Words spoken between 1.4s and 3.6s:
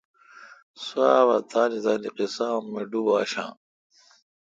تان تان قیسا می ڈوب آشاں۔